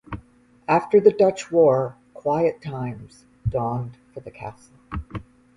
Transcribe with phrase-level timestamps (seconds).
[0.67, 4.73] After the Dutch War quiet times dawned for the castle.